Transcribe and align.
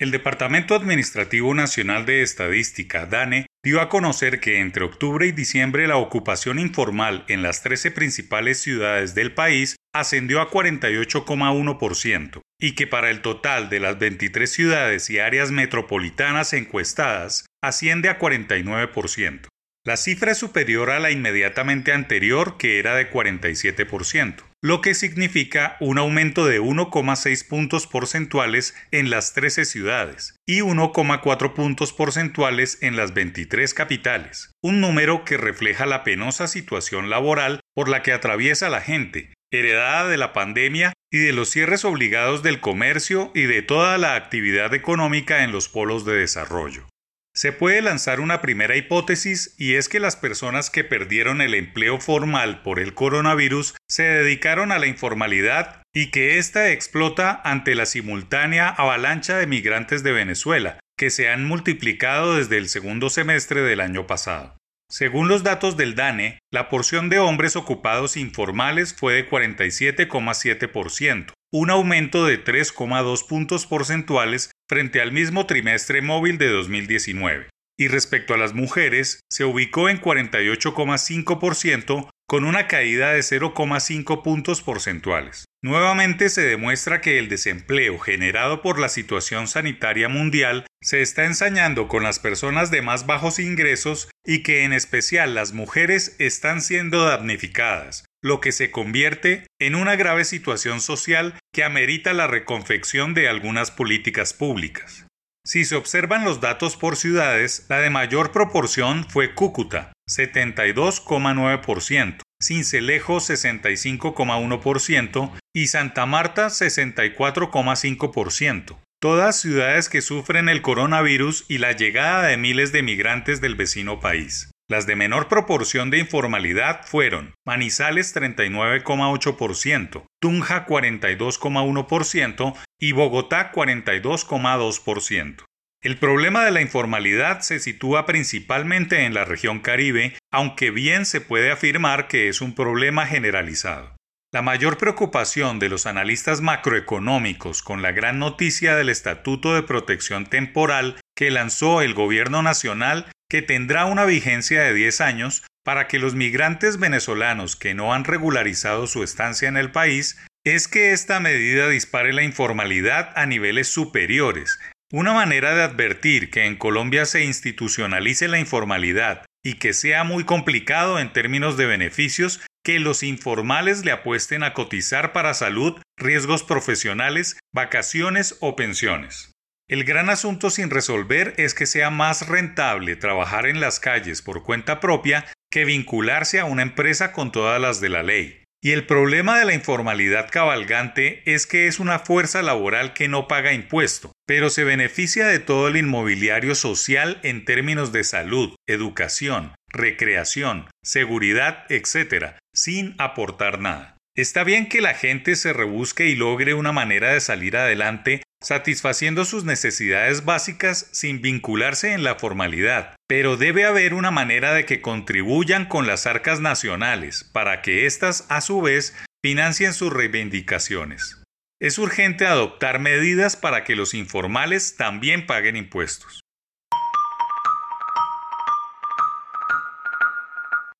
El 0.00 0.10
Departamento 0.12 0.74
Administrativo 0.74 1.52
Nacional 1.52 2.06
de 2.06 2.22
Estadística, 2.22 3.04
DANE, 3.04 3.44
dio 3.62 3.82
a 3.82 3.90
conocer 3.90 4.40
que 4.40 4.58
entre 4.58 4.82
octubre 4.82 5.26
y 5.26 5.32
diciembre 5.32 5.86
la 5.86 5.98
ocupación 5.98 6.58
informal 6.58 7.26
en 7.28 7.42
las 7.42 7.62
13 7.62 7.90
principales 7.90 8.58
ciudades 8.62 9.14
del 9.14 9.34
país 9.34 9.76
ascendió 9.92 10.40
a 10.40 10.50
48,1% 10.50 12.40
y 12.58 12.74
que 12.74 12.86
para 12.86 13.10
el 13.10 13.20
total 13.20 13.68
de 13.68 13.80
las 13.80 13.98
23 13.98 14.50
ciudades 14.50 15.10
y 15.10 15.18
áreas 15.18 15.50
metropolitanas 15.50 16.54
encuestadas 16.54 17.44
asciende 17.62 18.08
a 18.08 18.18
49%. 18.18 19.48
La 19.84 19.98
cifra 19.98 20.32
es 20.32 20.38
superior 20.38 20.88
a 20.88 20.98
la 20.98 21.10
inmediatamente 21.10 21.92
anterior 21.92 22.56
que 22.56 22.78
era 22.78 22.94
de 22.94 23.10
47% 23.10 24.49
lo 24.62 24.82
que 24.82 24.94
significa 24.94 25.78
un 25.80 25.96
aumento 25.96 26.44
de 26.44 26.60
1,6 26.60 27.48
puntos 27.48 27.86
porcentuales 27.86 28.74
en 28.90 29.08
las 29.08 29.32
13 29.32 29.64
ciudades 29.64 30.36
y 30.46 30.60
1,4 30.60 31.54
puntos 31.54 31.94
porcentuales 31.94 32.78
en 32.82 32.94
las 32.94 33.14
23 33.14 33.72
capitales, 33.72 34.52
un 34.62 34.80
número 34.82 35.24
que 35.24 35.38
refleja 35.38 35.86
la 35.86 36.04
penosa 36.04 36.46
situación 36.46 37.08
laboral 37.08 37.60
por 37.74 37.88
la 37.88 38.02
que 38.02 38.12
atraviesa 38.12 38.68
la 38.68 38.82
gente, 38.82 39.32
heredada 39.50 40.08
de 40.08 40.18
la 40.18 40.34
pandemia 40.34 40.92
y 41.10 41.18
de 41.18 41.32
los 41.32 41.48
cierres 41.48 41.86
obligados 41.86 42.42
del 42.42 42.60
comercio 42.60 43.32
y 43.34 43.42
de 43.42 43.62
toda 43.62 43.96
la 43.96 44.14
actividad 44.14 44.74
económica 44.74 45.42
en 45.42 45.52
los 45.52 45.70
polos 45.70 46.04
de 46.04 46.14
desarrollo. 46.14 46.86
Se 47.34 47.52
puede 47.52 47.80
lanzar 47.80 48.18
una 48.18 48.40
primera 48.40 48.76
hipótesis 48.76 49.54
y 49.56 49.74
es 49.74 49.88
que 49.88 50.00
las 50.00 50.16
personas 50.16 50.68
que 50.68 50.82
perdieron 50.82 51.40
el 51.40 51.54
empleo 51.54 52.00
formal 52.00 52.62
por 52.62 52.80
el 52.80 52.92
coronavirus 52.92 53.76
se 53.88 54.02
dedicaron 54.02 54.72
a 54.72 54.80
la 54.80 54.88
informalidad 54.88 55.82
y 55.94 56.10
que 56.10 56.38
ésta 56.38 56.70
explota 56.70 57.40
ante 57.44 57.76
la 57.76 57.86
simultánea 57.86 58.68
avalancha 58.68 59.38
de 59.38 59.46
migrantes 59.46 60.02
de 60.02 60.12
Venezuela, 60.12 60.80
que 60.98 61.10
se 61.10 61.30
han 61.30 61.46
multiplicado 61.46 62.36
desde 62.36 62.58
el 62.58 62.68
segundo 62.68 63.10
semestre 63.10 63.62
del 63.62 63.80
año 63.80 64.08
pasado. 64.08 64.56
Según 64.90 65.28
los 65.28 65.44
datos 65.44 65.76
del 65.76 65.94
DANE, 65.94 66.40
la 66.52 66.68
porción 66.68 67.10
de 67.10 67.20
hombres 67.20 67.54
ocupados 67.54 68.16
informales 68.16 68.92
fue 68.92 69.14
de 69.14 69.30
47,7%, 69.30 71.32
un 71.52 71.70
aumento 71.70 72.26
de 72.26 72.44
3,2 72.44 73.26
puntos 73.26 73.66
porcentuales 73.66 74.52
frente 74.68 75.00
al 75.00 75.10
mismo 75.10 75.46
trimestre 75.46 76.00
móvil 76.00 76.38
de 76.38 76.46
2019. 76.48 77.48
Y 77.76 77.88
respecto 77.88 78.34
a 78.34 78.36
las 78.36 78.54
mujeres, 78.54 79.18
se 79.28 79.44
ubicó 79.44 79.88
en 79.88 80.00
48,5% 80.00 82.08
con 82.28 82.44
una 82.44 82.68
caída 82.68 83.10
de 83.12 83.18
0,5 83.20 84.22
puntos 84.22 84.62
porcentuales. 84.62 85.46
Nuevamente 85.62 86.28
se 86.28 86.42
demuestra 86.42 87.00
que 87.00 87.18
el 87.18 87.28
desempleo 87.28 87.98
generado 87.98 88.62
por 88.62 88.78
la 88.78 88.88
situación 88.88 89.48
sanitaria 89.48 90.08
mundial 90.08 90.66
se 90.80 91.02
está 91.02 91.24
ensañando 91.24 91.88
con 91.88 92.04
las 92.04 92.20
personas 92.20 92.70
de 92.70 92.82
más 92.82 93.06
bajos 93.06 93.40
ingresos 93.40 94.08
y 94.24 94.44
que 94.44 94.62
en 94.62 94.72
especial 94.72 95.34
las 95.34 95.52
mujeres 95.52 96.14
están 96.20 96.60
siendo 96.60 97.04
damnificadas, 97.04 98.04
lo 98.22 98.40
que 98.40 98.52
se 98.52 98.70
convierte 98.70 99.46
en 99.58 99.74
una 99.74 99.96
grave 99.96 100.24
situación 100.24 100.80
social 100.80 101.34
que 101.52 101.64
amerita 101.64 102.12
la 102.12 102.26
reconfección 102.26 103.14
de 103.14 103.28
algunas 103.28 103.70
políticas 103.70 104.34
públicas. 104.34 105.06
Si 105.44 105.64
se 105.64 105.76
observan 105.76 106.24
los 106.24 106.40
datos 106.40 106.76
por 106.76 106.96
ciudades, 106.96 107.66
la 107.68 107.80
de 107.80 107.90
mayor 107.90 108.30
proporción 108.30 109.04
fue 109.08 109.34
Cúcuta, 109.34 109.92
72,9%, 110.08 112.18
Cincelejo 112.42 113.16
65,1% 113.16 115.32
y 115.54 115.66
Santa 115.68 116.06
Marta 116.06 116.46
64,5%. 116.48 118.78
Todas 119.00 119.40
ciudades 119.40 119.88
que 119.88 120.02
sufren 120.02 120.50
el 120.50 120.60
coronavirus 120.60 121.46
y 121.48 121.56
la 121.58 121.72
llegada 121.72 122.26
de 122.26 122.36
miles 122.36 122.72
de 122.72 122.82
migrantes 122.82 123.40
del 123.40 123.54
vecino 123.54 123.98
país. 123.98 124.50
Las 124.70 124.86
de 124.86 124.94
menor 124.94 125.26
proporción 125.26 125.90
de 125.90 125.98
informalidad 125.98 126.86
fueron 126.86 127.34
Manizales 127.44 128.14
39,8%, 128.14 130.06
Tunja 130.20 130.64
42,1% 130.64 132.54
y 132.78 132.92
Bogotá 132.92 133.50
42,2%. 133.50 135.44
El 135.82 135.98
problema 135.98 136.44
de 136.44 136.52
la 136.52 136.60
informalidad 136.60 137.40
se 137.40 137.58
sitúa 137.58 138.06
principalmente 138.06 139.06
en 139.06 139.12
la 139.12 139.24
región 139.24 139.58
Caribe, 139.58 140.16
aunque 140.30 140.70
bien 140.70 141.04
se 141.04 141.20
puede 141.20 141.50
afirmar 141.50 142.06
que 142.06 142.28
es 142.28 142.40
un 142.40 142.54
problema 142.54 143.06
generalizado. 143.06 143.96
La 144.32 144.42
mayor 144.42 144.78
preocupación 144.78 145.58
de 145.58 145.68
los 145.68 145.86
analistas 145.86 146.42
macroeconómicos 146.42 147.64
con 147.64 147.82
la 147.82 147.90
gran 147.90 148.20
noticia 148.20 148.76
del 148.76 148.88
Estatuto 148.88 149.52
de 149.56 149.64
Protección 149.64 150.26
Temporal 150.26 151.00
que 151.16 151.32
lanzó 151.32 151.82
el 151.82 151.92
Gobierno 151.92 152.40
Nacional 152.40 153.10
que 153.30 153.40
tendrá 153.40 153.86
una 153.86 154.04
vigencia 154.04 154.60
de 154.62 154.74
10 154.74 155.00
años 155.00 155.42
para 155.64 155.88
que 155.88 155.98
los 155.98 156.14
migrantes 156.14 156.78
venezolanos 156.78 157.56
que 157.56 157.72
no 157.72 157.94
han 157.94 158.04
regularizado 158.04 158.86
su 158.86 159.02
estancia 159.02 159.48
en 159.48 159.56
el 159.56 159.70
país 159.70 160.18
es 160.44 160.68
que 160.68 160.92
esta 160.92 161.20
medida 161.20 161.68
dispare 161.68 162.12
la 162.12 162.24
informalidad 162.24 163.12
a 163.14 163.26
niveles 163.26 163.68
superiores, 163.68 164.58
una 164.92 165.12
manera 165.12 165.54
de 165.54 165.62
advertir 165.62 166.30
que 166.30 166.46
en 166.46 166.56
Colombia 166.56 167.06
se 167.06 167.24
institucionalice 167.24 168.26
la 168.26 168.40
informalidad 168.40 169.24
y 169.44 169.54
que 169.54 169.72
sea 169.74 170.02
muy 170.02 170.24
complicado 170.24 170.98
en 170.98 171.12
términos 171.12 171.56
de 171.56 171.66
beneficios 171.66 172.40
que 172.64 172.80
los 172.80 173.02
informales 173.02 173.84
le 173.84 173.92
apuesten 173.92 174.42
a 174.42 174.54
cotizar 174.54 175.12
para 175.12 175.34
salud, 175.34 175.80
riesgos 175.96 176.42
profesionales, 176.42 177.38
vacaciones 177.54 178.36
o 178.40 178.56
pensiones. 178.56 179.30
El 179.70 179.84
gran 179.84 180.10
asunto 180.10 180.50
sin 180.50 180.68
resolver 180.68 181.32
es 181.36 181.54
que 181.54 181.64
sea 181.64 181.90
más 181.90 182.26
rentable 182.26 182.96
trabajar 182.96 183.46
en 183.46 183.60
las 183.60 183.78
calles 183.78 184.20
por 184.20 184.42
cuenta 184.42 184.80
propia 184.80 185.26
que 185.48 185.64
vincularse 185.64 186.40
a 186.40 186.44
una 186.44 186.62
empresa 186.62 187.12
con 187.12 187.30
todas 187.30 187.60
las 187.60 187.80
de 187.80 187.88
la 187.88 188.02
ley. 188.02 188.42
Y 188.60 188.72
el 188.72 188.84
problema 188.84 189.38
de 189.38 189.44
la 189.44 189.54
informalidad 189.54 190.28
cabalgante 190.28 191.22
es 191.24 191.46
que 191.46 191.68
es 191.68 191.78
una 191.78 192.00
fuerza 192.00 192.42
laboral 192.42 192.94
que 192.94 193.06
no 193.06 193.28
paga 193.28 193.52
impuesto, 193.52 194.10
pero 194.26 194.50
se 194.50 194.64
beneficia 194.64 195.28
de 195.28 195.38
todo 195.38 195.68
el 195.68 195.76
inmobiliario 195.76 196.56
social 196.56 197.20
en 197.22 197.44
términos 197.44 197.92
de 197.92 198.02
salud, 198.02 198.56
educación, 198.66 199.54
recreación, 199.68 200.66
seguridad, 200.82 201.64
etc., 201.68 202.34
sin 202.52 202.96
aportar 202.98 203.60
nada. 203.60 203.96
Está 204.16 204.42
bien 204.42 204.68
que 204.68 204.80
la 204.80 204.94
gente 204.94 205.36
se 205.36 205.52
rebusque 205.52 206.08
y 206.08 206.16
logre 206.16 206.54
una 206.54 206.72
manera 206.72 207.12
de 207.12 207.20
salir 207.20 207.56
adelante 207.56 208.24
satisfaciendo 208.42 209.24
sus 209.24 209.44
necesidades 209.44 210.24
básicas 210.24 210.88
sin 210.92 211.20
vincularse 211.20 211.92
en 211.92 212.02
la 212.02 212.16
formalidad, 212.16 212.96
pero 213.06 213.36
debe 213.36 213.64
haber 213.64 213.94
una 213.94 214.10
manera 214.10 214.54
de 214.54 214.64
que 214.64 214.80
contribuyan 214.80 215.66
con 215.66 215.86
las 215.86 216.06
arcas 216.06 216.40
nacionales 216.40 217.24
para 217.24 217.62
que 217.62 217.86
éstas, 217.86 218.26
a 218.28 218.40
su 218.40 218.60
vez, 218.62 218.96
financien 219.22 219.74
sus 219.74 219.92
reivindicaciones. 219.92 221.22
Es 221.60 221.78
urgente 221.78 222.26
adoptar 222.26 222.78
medidas 222.78 223.36
para 223.36 223.64
que 223.64 223.76
los 223.76 223.92
informales 223.92 224.76
también 224.76 225.26
paguen 225.26 225.56
impuestos. 225.56 226.22